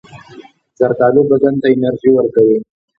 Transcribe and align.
زردالو 0.79 1.21
بدن 1.31 1.55
ته 1.61 1.67
انرژي 1.73 2.09
ورکوي. 2.13 2.57